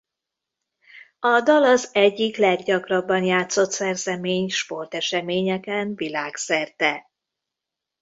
A 1.19 1.41
dal 1.41 1.63
az 1.63 1.89
egyik 1.93 2.37
leggyakrabban 2.37 3.23
játszott 3.23 3.71
szerzemény 3.71 4.49
sporteseményeken 4.49 5.95
világszerte. 5.95 7.11